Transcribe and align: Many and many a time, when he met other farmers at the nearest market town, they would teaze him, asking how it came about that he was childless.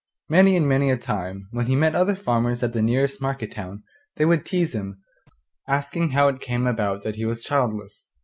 Many 0.29 0.57
and 0.57 0.67
many 0.67 0.89
a 0.89 0.97
time, 0.97 1.47
when 1.51 1.67
he 1.67 1.75
met 1.75 1.93
other 1.93 2.15
farmers 2.15 2.63
at 2.63 2.73
the 2.73 2.81
nearest 2.81 3.21
market 3.21 3.51
town, 3.51 3.83
they 4.15 4.25
would 4.25 4.45
teaze 4.47 4.73
him, 4.73 4.99
asking 5.67 6.09
how 6.09 6.27
it 6.27 6.41
came 6.41 6.65
about 6.65 7.03
that 7.03 7.17
he 7.17 7.25
was 7.25 7.43
childless. 7.43 8.07